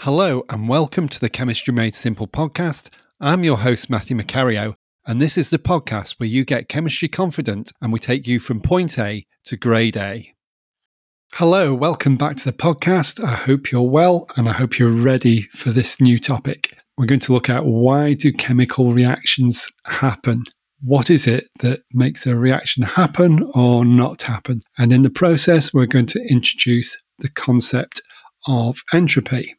Hello, 0.00 0.44
and 0.50 0.68
welcome 0.68 1.08
to 1.08 1.18
the 1.18 1.30
Chemistry 1.30 1.72
Made 1.72 1.94
Simple 1.94 2.28
podcast. 2.28 2.90
I'm 3.18 3.44
your 3.44 3.56
host, 3.56 3.88
Matthew 3.88 4.14
Macario, 4.14 4.74
and 5.06 5.22
this 5.22 5.38
is 5.38 5.48
the 5.48 5.58
podcast 5.58 6.20
where 6.20 6.28
you 6.28 6.44
get 6.44 6.68
chemistry 6.68 7.08
confident 7.08 7.72
and 7.80 7.92
we 7.94 7.98
take 7.98 8.26
you 8.26 8.38
from 8.38 8.60
point 8.60 8.98
A 8.98 9.26
to 9.46 9.56
grade 9.56 9.96
A. 9.96 10.34
Hello, 11.32 11.74
welcome 11.74 12.18
back 12.18 12.36
to 12.36 12.44
the 12.44 12.52
podcast. 12.52 13.24
I 13.24 13.34
hope 13.34 13.72
you're 13.72 13.88
well 13.88 14.26
and 14.36 14.50
I 14.50 14.52
hope 14.52 14.78
you're 14.78 14.90
ready 14.90 15.48
for 15.54 15.70
this 15.70 15.98
new 15.98 16.20
topic. 16.20 16.76
We're 16.98 17.06
going 17.06 17.20
to 17.20 17.32
look 17.32 17.48
at 17.48 17.64
why 17.64 18.12
do 18.12 18.32
chemical 18.34 18.92
reactions 18.92 19.66
happen? 19.86 20.44
What 20.82 21.08
is 21.08 21.26
it 21.26 21.48
that 21.60 21.80
makes 21.94 22.26
a 22.26 22.36
reaction 22.36 22.82
happen 22.82 23.50
or 23.54 23.84
not 23.86 24.22
happen? 24.22 24.60
And 24.76 24.92
in 24.92 25.02
the 25.02 25.10
process, 25.10 25.72
we're 25.72 25.86
going 25.86 26.06
to 26.06 26.22
introduce 26.28 26.96
the 27.18 27.30
concept 27.30 28.02
of 28.46 28.76
entropy. 28.92 29.56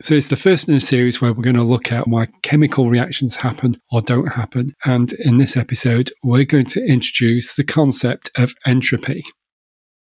So 0.00 0.14
it's 0.14 0.28
the 0.28 0.36
first 0.36 0.68
in 0.68 0.76
a 0.76 0.80
series 0.80 1.20
where 1.20 1.32
we're 1.32 1.42
going 1.42 1.56
to 1.56 1.64
look 1.64 1.90
at 1.90 2.06
why 2.06 2.28
chemical 2.42 2.88
reactions 2.88 3.34
happen 3.34 3.74
or 3.90 4.00
don't 4.00 4.28
happen. 4.28 4.72
And 4.84 5.12
in 5.24 5.38
this 5.38 5.56
episode, 5.56 6.12
we're 6.22 6.44
going 6.44 6.66
to 6.66 6.86
introduce 6.86 7.56
the 7.56 7.64
concept 7.64 8.30
of 8.36 8.54
entropy. 8.64 9.24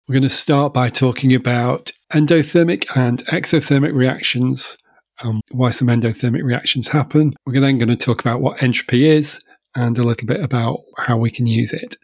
We're 0.05 0.13
going 0.13 0.23
to 0.23 0.29
start 0.29 0.73
by 0.73 0.89
talking 0.89 1.33
about 1.33 1.91
endothermic 2.11 2.87
and 2.97 3.23
exothermic 3.27 3.93
reactions, 3.93 4.77
um, 5.23 5.39
why 5.51 5.71
some 5.71 5.87
endothermic 5.87 6.43
reactions 6.43 6.89
happen. 6.89 7.33
We're 7.45 7.61
then 7.61 7.77
going 7.77 7.87
to 7.87 7.95
talk 7.95 8.19
about 8.19 8.41
what 8.41 8.61
entropy 8.61 9.07
is 9.07 9.39
and 9.75 9.97
a 9.97 10.03
little 10.03 10.27
bit 10.27 10.41
about 10.41 10.81
how 10.97 11.15
we 11.15 11.31
can 11.31 11.47
use 11.47 11.71
it. 11.71 11.95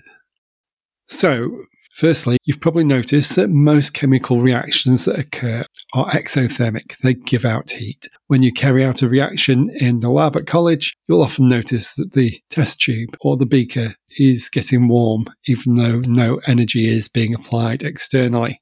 So, 1.07 1.63
Firstly, 1.95 2.37
you've 2.43 2.59
probably 2.59 2.83
noticed 2.83 3.37
that 3.37 3.49
most 3.49 3.93
chemical 3.93 4.41
reactions 4.41 5.05
that 5.05 5.17
occur 5.17 5.63
are 5.93 6.11
exothermic. 6.11 6.97
They 6.97 7.13
give 7.13 7.45
out 7.45 7.71
heat. 7.71 8.09
When 8.27 8.43
you 8.43 8.51
carry 8.51 8.83
out 8.83 9.01
a 9.01 9.07
reaction 9.07 9.69
in 9.69 10.01
the 10.01 10.09
lab 10.09 10.35
at 10.35 10.45
college, 10.45 10.93
you'll 11.07 11.23
often 11.23 11.47
notice 11.47 11.95
that 11.95 12.11
the 12.11 12.37
test 12.49 12.81
tube 12.81 13.15
or 13.21 13.37
the 13.37 13.45
beaker 13.45 13.95
is 14.19 14.49
getting 14.49 14.89
warm, 14.89 15.27
even 15.47 15.75
though 15.75 16.01
no 16.05 16.41
energy 16.47 16.93
is 16.93 17.07
being 17.07 17.33
applied 17.33 17.81
externally. 17.81 18.61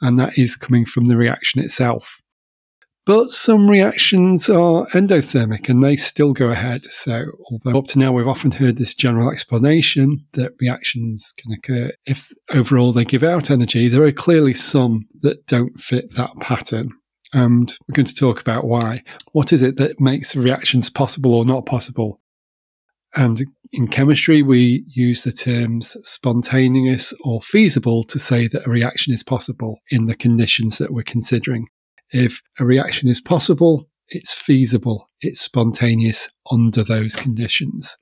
And 0.00 0.16
that 0.20 0.38
is 0.38 0.54
coming 0.54 0.86
from 0.86 1.06
the 1.06 1.16
reaction 1.16 1.60
itself. 1.60 2.20
But 3.08 3.30
some 3.30 3.70
reactions 3.70 4.50
are 4.50 4.84
endothermic 4.88 5.70
and 5.70 5.82
they 5.82 5.96
still 5.96 6.34
go 6.34 6.50
ahead. 6.50 6.84
So, 6.84 7.24
although 7.50 7.78
up 7.78 7.86
to 7.86 7.98
now 7.98 8.12
we've 8.12 8.28
often 8.28 8.50
heard 8.50 8.76
this 8.76 8.92
general 8.92 9.30
explanation 9.30 10.26
that 10.34 10.52
reactions 10.60 11.32
can 11.38 11.52
occur 11.52 11.90
if 12.04 12.30
overall 12.50 12.92
they 12.92 13.06
give 13.06 13.22
out 13.22 13.50
energy, 13.50 13.88
there 13.88 14.02
are 14.02 14.12
clearly 14.12 14.52
some 14.52 15.06
that 15.22 15.46
don't 15.46 15.80
fit 15.80 16.16
that 16.16 16.32
pattern. 16.40 16.90
And 17.32 17.74
we're 17.88 17.94
going 17.94 18.04
to 18.04 18.14
talk 18.14 18.42
about 18.42 18.66
why. 18.66 19.02
What 19.32 19.54
is 19.54 19.62
it 19.62 19.78
that 19.78 19.98
makes 19.98 20.36
reactions 20.36 20.90
possible 20.90 21.34
or 21.34 21.46
not 21.46 21.64
possible? 21.64 22.20
And 23.16 23.42
in 23.72 23.88
chemistry, 23.88 24.42
we 24.42 24.84
use 24.86 25.24
the 25.24 25.32
terms 25.32 25.96
spontaneous 26.06 27.14
or 27.24 27.40
feasible 27.40 28.04
to 28.04 28.18
say 28.18 28.48
that 28.48 28.66
a 28.66 28.70
reaction 28.70 29.14
is 29.14 29.22
possible 29.22 29.80
in 29.90 30.04
the 30.04 30.14
conditions 30.14 30.76
that 30.76 30.92
we're 30.92 31.04
considering. 31.04 31.68
If 32.12 32.42
a 32.58 32.64
reaction 32.64 33.08
is 33.08 33.20
possible, 33.20 33.86
it's 34.08 34.34
feasible, 34.34 35.08
it's 35.20 35.40
spontaneous 35.40 36.30
under 36.50 36.82
those 36.82 37.14
conditions. 37.14 37.98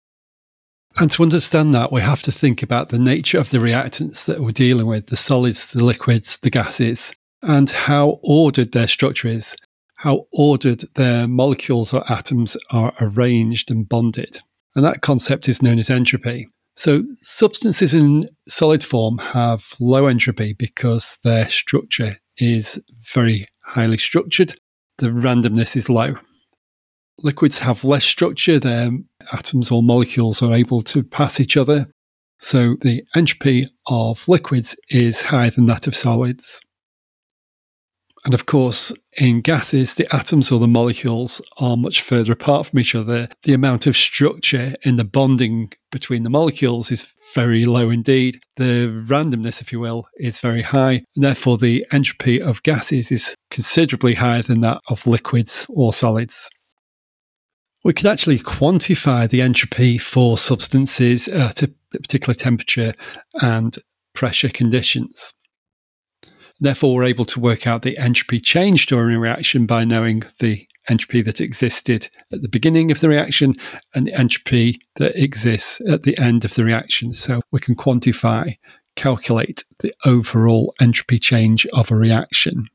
And 0.99 1.11
to 1.11 1.23
understand 1.23 1.75
that, 1.75 1.93
we 1.93 2.01
have 2.01 2.23
to 2.23 2.33
think 2.33 2.63
about 2.63 2.89
the 2.89 2.99
nature 2.99 3.39
of 3.39 3.51
the 3.51 3.59
reactants 3.59 4.27
that 4.27 4.41
we're 4.41 4.51
dealing 4.51 4.87
with 4.87 5.07
the 5.07 5.17
solids, 5.17 5.73
the 5.73 5.85
liquids, 5.85 6.39
the 6.39 6.51
gases, 6.51 7.13
and 7.43 7.69
how 7.69 8.19
ordered 8.23 8.73
their 8.73 8.87
structure 8.87 9.29
is, 9.29 9.57
how 9.97 10.27
ordered 10.33 10.85
their 10.95 11.29
molecules 11.29 11.93
or 11.93 12.11
atoms 12.11 12.57
are 12.71 12.95
arranged 13.01 13.71
and 13.71 13.89
bonded. 13.89 14.39
And 14.75 14.85
that 14.85 15.03
concept 15.03 15.49
is 15.49 15.63
known 15.63 15.79
as 15.79 15.91
entropy. 15.91 16.49
So, 16.77 17.05
substances 17.23 17.95
in 17.95 18.29
solid 18.49 18.85
form 18.85 19.19
have 19.19 19.65
low 19.81 20.07
entropy 20.07 20.53
because 20.53 21.19
their 21.25 21.49
structure 21.49 22.17
is 22.39 22.79
very 23.15 23.49
highly 23.67 23.99
structured. 23.99 24.55
The 24.99 25.09
randomness 25.09 25.77
is 25.77 25.89
low. 25.89 26.17
Liquids 27.19 27.59
have 27.59 27.85
less 27.85 28.05
structure, 28.05 28.59
their 28.59 28.91
atoms 29.33 29.71
or 29.71 29.83
molecules 29.83 30.43
are 30.43 30.55
able 30.55 30.83
to 30.83 31.03
pass 31.03 31.41
each 31.41 31.57
other. 31.57 31.87
So 32.39 32.77
the 32.83 33.03
entropy 33.15 33.65
of 33.87 34.29
liquids 34.29 34.77
is 34.91 35.23
higher 35.23 35.51
than 35.51 35.67
that 35.67 35.87
of 35.87 35.97
solids. 35.97 36.61
And 38.27 38.35
of 38.35 38.47
course, 38.47 38.93
in 39.19 39.41
gases, 39.41 39.95
the 39.95 40.13
atoms 40.13 40.51
or 40.51 40.59
the 40.59 40.67
molecules 40.67 41.41
are 41.59 41.77
much 41.77 42.03
further 42.03 42.33
apart 42.33 42.67
from 42.67 42.81
each 42.81 42.97
other. 42.97 43.29
The 43.45 43.53
amount 43.53 43.87
of 43.87 43.97
structure 43.97 44.75
in 44.83 44.97
the 44.97 45.05
bonding 45.05 45.71
between 45.93 46.25
the 46.25 46.31
molecules 46.31 46.91
is 46.91 47.07
very 47.37 47.67
low 47.67 47.89
indeed. 47.89 48.41
The 48.57 49.05
randomness, 49.07 49.61
if 49.61 49.71
you 49.71 49.79
will, 49.79 50.09
is 50.19 50.41
very 50.41 50.63
high. 50.63 51.05
And 51.15 51.25
therefore, 51.25 51.57
the 51.57 51.87
entropy 51.93 52.43
of 52.43 52.65
gases 52.65 53.13
is 53.13 53.37
considerably 53.53 54.15
higher 54.15 54.43
than 54.43 54.61
that 54.63 54.81
of 54.89 55.07
liquids 55.07 55.65
or 55.69 55.93
solids. 55.93 56.51
We 57.85 57.93
can 57.93 58.09
actually 58.09 58.41
quantify 58.41 59.31
the 59.31 59.41
entropy 59.41 59.99
for 59.99 60.37
substances 60.37 61.29
at 61.29 61.63
a 61.63 61.73
particular 61.93 62.35
temperature 62.35 62.93
and 63.41 63.79
pressure 64.15 64.49
conditions. 64.49 65.33
Therefore, 66.59 66.95
we're 66.95 67.05
able 67.05 67.27
to 67.27 67.41
work 67.41 67.67
out 67.67 67.83
the 67.83 67.99
entropy 67.99 68.41
change 68.41 68.87
during 68.87 69.15
a 69.15 69.21
reaction 69.21 69.67
by 69.67 69.85
knowing 69.85 70.23
the 70.39 70.67
entropy 70.89 71.21
that 71.23 71.41
existed 71.41 72.09
at 72.33 72.43
the 72.43 72.49
beginning 72.49 72.91
of 72.91 73.01
the 73.01 73.09
reaction 73.09 73.55
and 73.95 74.07
the 74.07 74.15
entropy 74.15 74.81
that 74.97 75.15
exists 75.21 75.81
at 75.89 76.05
the 76.05 76.17
end 76.19 76.45
of 76.45 76.55
the 76.55 76.65
reaction. 76.65 77.13
So 77.13 77.43
we 77.51 77.61
can 77.61 77.75
quantify, 77.75 78.57
calculate 78.95 79.65
the 79.81 79.93
overall 80.05 80.75
entropy 80.81 81.19
change 81.19 81.67
of 81.67 81.91
a 81.91 81.97
reaction. 81.97 82.69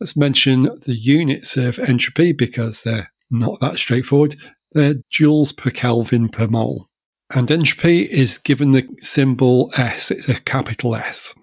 Let's 0.00 0.16
mention 0.16 0.80
the 0.86 0.94
units 0.94 1.58
of 1.58 1.78
entropy 1.78 2.32
because 2.32 2.82
they're 2.82 3.12
not 3.30 3.60
that 3.60 3.78
straightforward. 3.78 4.34
They're 4.72 4.94
joules 5.12 5.54
per 5.54 5.70
Kelvin 5.70 6.30
per 6.30 6.46
mole. 6.46 6.88
And 7.32 7.50
entropy 7.50 8.10
is 8.10 8.38
given 8.38 8.72
the 8.72 8.88
symbol 9.02 9.70
S, 9.76 10.10
it's 10.10 10.28
a 10.28 10.40
capital 10.40 10.96
S. 10.96 11.34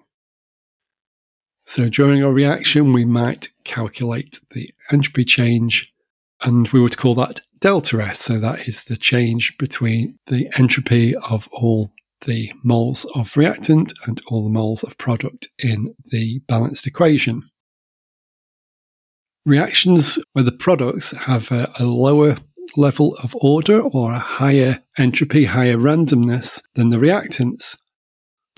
So 1.68 1.90
during 1.90 2.22
a 2.22 2.32
reaction, 2.32 2.94
we 2.94 3.04
might 3.04 3.50
calculate 3.64 4.40
the 4.52 4.72
entropy 4.90 5.26
change, 5.26 5.92
and 6.40 6.66
we 6.68 6.80
would 6.80 6.96
call 6.96 7.14
that 7.16 7.42
delta 7.60 8.02
S. 8.02 8.20
So 8.20 8.40
that 8.40 8.66
is 8.66 8.84
the 8.84 8.96
change 8.96 9.58
between 9.58 10.18
the 10.28 10.48
entropy 10.56 11.14
of 11.16 11.46
all 11.52 11.92
the 12.22 12.50
moles 12.64 13.04
of 13.14 13.36
reactant 13.36 13.92
and 14.06 14.18
all 14.28 14.44
the 14.44 14.48
moles 14.48 14.82
of 14.82 14.96
product 14.96 15.48
in 15.58 15.94
the 16.06 16.38
balanced 16.48 16.86
equation. 16.86 17.42
Reactions 19.44 20.18
where 20.32 20.44
the 20.44 20.52
products 20.52 21.10
have 21.10 21.52
a, 21.52 21.70
a 21.78 21.84
lower 21.84 22.38
level 22.78 23.14
of 23.22 23.36
order 23.42 23.82
or 23.82 24.12
a 24.12 24.18
higher 24.18 24.82
entropy, 24.96 25.44
higher 25.44 25.76
randomness 25.76 26.62
than 26.76 26.88
the 26.88 26.96
reactants 26.96 27.76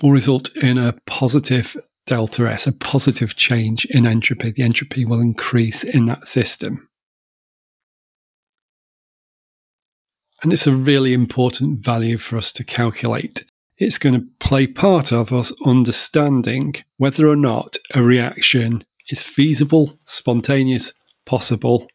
will 0.01 0.11
result 0.11 0.55
in 0.55 0.77
a 0.77 0.95
positive 1.05 1.75
delta 2.05 2.49
S, 2.49 2.67
a 2.67 2.73
positive 2.73 3.35
change 3.35 3.85
in 3.85 4.05
entropy. 4.05 4.51
The 4.51 4.63
entropy 4.63 5.05
will 5.05 5.19
increase 5.19 5.83
in 5.83 6.05
that 6.05 6.27
system. 6.27 6.87
And 10.43 10.51
it's 10.51 10.67
a 10.67 10.75
really 10.75 11.13
important 11.13 11.83
value 11.85 12.17
for 12.17 12.37
us 12.37 12.51
to 12.53 12.63
calculate. 12.63 13.45
It's 13.77 13.99
going 13.99 14.15
to 14.15 14.27
play 14.39 14.67
part 14.67 15.11
of 15.11 15.31
us 15.31 15.53
understanding 15.65 16.75
whether 16.97 17.27
or 17.27 17.35
not 17.35 17.77
a 17.93 18.01
reaction 18.01 18.83
is 19.09 19.21
feasible, 19.21 19.99
spontaneous, 20.05 20.93
possible 21.25 21.87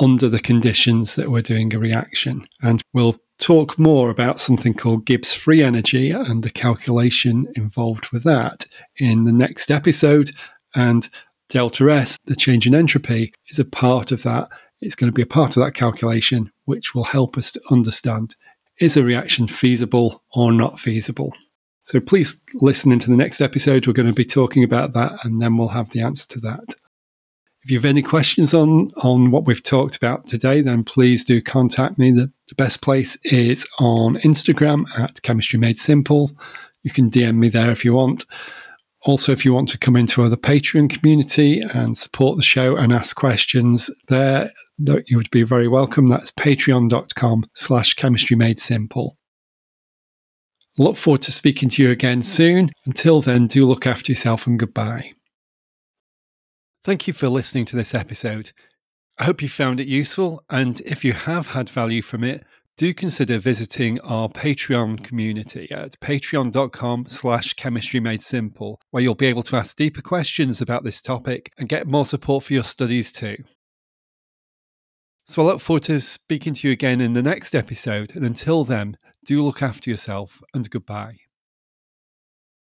under 0.00 0.28
the 0.28 0.40
conditions 0.40 1.16
that 1.16 1.30
we're 1.30 1.42
doing 1.42 1.74
a 1.74 1.78
reaction. 1.78 2.46
And 2.62 2.82
we'll 2.92 3.16
talk 3.42 3.76
more 3.76 4.08
about 4.08 4.38
something 4.38 4.72
called 4.72 5.04
Gibbs 5.04 5.34
free 5.34 5.62
energy 5.62 6.10
and 6.10 6.44
the 6.44 6.50
calculation 6.50 7.52
involved 7.56 8.08
with 8.12 8.22
that 8.22 8.66
in 8.96 9.24
the 9.24 9.32
next 9.32 9.70
episode. 9.70 10.30
And 10.74 11.08
delta 11.48 11.90
S, 11.90 12.16
the 12.26 12.36
change 12.36 12.66
in 12.66 12.74
entropy, 12.74 13.32
is 13.50 13.58
a 13.58 13.64
part 13.64 14.12
of 14.12 14.22
that. 14.22 14.48
It's 14.80 14.94
going 14.94 15.08
to 15.08 15.14
be 15.14 15.22
a 15.22 15.26
part 15.26 15.56
of 15.56 15.62
that 15.62 15.74
calculation, 15.74 16.52
which 16.66 16.94
will 16.94 17.04
help 17.04 17.36
us 17.36 17.50
to 17.52 17.60
understand 17.70 18.36
is 18.80 18.96
a 18.96 19.04
reaction 19.04 19.46
feasible 19.48 20.22
or 20.34 20.50
not 20.52 20.80
feasible. 20.80 21.32
So 21.84 22.00
please 22.00 22.40
listen 22.54 22.92
into 22.92 23.10
the 23.10 23.16
next 23.16 23.40
episode. 23.40 23.86
We're 23.86 23.92
going 23.92 24.08
to 24.08 24.14
be 24.14 24.24
talking 24.24 24.64
about 24.64 24.92
that, 24.94 25.12
and 25.24 25.42
then 25.42 25.56
we'll 25.56 25.68
have 25.68 25.90
the 25.90 26.00
answer 26.00 26.26
to 26.28 26.40
that. 26.40 26.64
If 27.64 27.70
you 27.70 27.78
have 27.78 27.84
any 27.84 28.02
questions 28.02 28.52
on, 28.54 28.90
on 28.96 29.30
what 29.30 29.46
we've 29.46 29.62
talked 29.62 29.96
about 29.96 30.26
today, 30.26 30.62
then 30.62 30.82
please 30.82 31.22
do 31.22 31.40
contact 31.40 31.96
me. 31.96 32.10
The, 32.10 32.30
the 32.48 32.54
best 32.56 32.82
place 32.82 33.16
is 33.24 33.66
on 33.78 34.16
Instagram 34.16 34.84
at 34.98 35.22
Chemistry 35.22 35.58
Made 35.58 35.78
Simple. 35.78 36.32
You 36.82 36.90
can 36.90 37.08
DM 37.08 37.36
me 37.36 37.48
there 37.48 37.70
if 37.70 37.84
you 37.84 37.94
want, 37.94 38.24
Also, 39.04 39.32
if 39.32 39.44
you 39.44 39.52
want 39.52 39.68
to 39.68 39.78
come 39.78 39.96
into 39.96 40.28
the 40.28 40.36
Patreon 40.36 40.88
community 40.88 41.60
and 41.60 41.98
support 41.98 42.36
the 42.36 42.42
show 42.42 42.76
and 42.76 42.92
ask 42.92 43.16
questions 43.16 43.90
there, 44.08 44.52
you 44.78 45.16
would 45.16 45.30
be 45.30 45.42
very 45.42 45.66
welcome. 45.66 46.06
That's 46.06 46.30
patreon.com 46.30 47.44
slash 47.54 47.94
chemistry 47.94 48.36
made 48.36 48.60
simple. 48.60 49.18
Look 50.78 50.96
forward 50.96 51.22
to 51.22 51.32
speaking 51.32 51.68
to 51.70 51.82
you 51.82 51.90
again 51.90 52.22
soon. 52.22 52.70
Until 52.86 53.20
then, 53.20 53.46
do 53.48 53.66
look 53.66 53.86
after 53.86 54.12
yourself 54.12 54.46
and 54.46 54.58
goodbye. 54.58 55.12
Thank 56.84 57.06
you 57.06 57.12
for 57.12 57.28
listening 57.28 57.64
to 57.66 57.76
this 57.76 57.94
episode. 57.94 58.52
I 59.16 59.24
hope 59.24 59.40
you 59.40 59.48
found 59.48 59.78
it 59.78 59.86
useful, 59.86 60.42
and 60.50 60.80
if 60.80 61.04
you 61.04 61.12
have 61.12 61.48
had 61.48 61.70
value 61.70 62.02
from 62.02 62.24
it, 62.24 62.44
do 62.76 62.92
consider 62.92 63.38
visiting 63.38 64.00
our 64.00 64.28
Patreon 64.28 65.04
community 65.04 65.70
at 65.70 66.00
patreon.com 66.00 67.06
slash 67.06 67.52
chemistry 67.52 68.00
made 68.00 68.20
simple, 68.20 68.80
where 68.90 69.00
you'll 69.00 69.14
be 69.14 69.26
able 69.26 69.44
to 69.44 69.54
ask 69.54 69.76
deeper 69.76 70.02
questions 70.02 70.60
about 70.60 70.82
this 70.82 71.00
topic 71.00 71.52
and 71.56 71.68
get 71.68 71.86
more 71.86 72.04
support 72.04 72.42
for 72.42 72.52
your 72.52 72.64
studies 72.64 73.12
too. 73.12 73.36
So 75.24 75.42
I 75.42 75.44
look 75.44 75.60
forward 75.60 75.84
to 75.84 76.00
speaking 76.00 76.54
to 76.54 76.66
you 76.66 76.72
again 76.72 77.00
in 77.00 77.12
the 77.12 77.22
next 77.22 77.54
episode, 77.54 78.16
and 78.16 78.26
until 78.26 78.64
then, 78.64 78.96
do 79.24 79.40
look 79.40 79.62
after 79.62 79.88
yourself 79.88 80.42
and 80.52 80.68
goodbye. 80.68 81.18